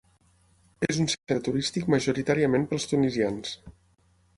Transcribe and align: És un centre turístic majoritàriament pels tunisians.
És 0.87 0.99
un 1.03 1.11
centre 1.11 1.37
turístic 1.49 1.93
majoritàriament 1.97 2.69
pels 2.73 2.93
tunisians. 2.95 3.59